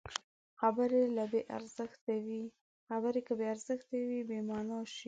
[0.59, 1.01] خبرې
[3.27, 4.99] که بې ارزښته وي، بېمانا شي.